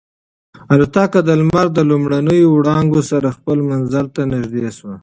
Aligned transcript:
الوتکه 0.73 1.19
د 1.27 1.29
لمر 1.39 1.67
د 1.73 1.79
لومړنیو 1.89 2.47
وړانګو 2.51 3.01
سره 3.11 3.35
خپل 3.37 3.57
منزل 3.69 4.05
ته 4.15 4.21
نږدې 4.33 4.69
شوه. 4.77 4.95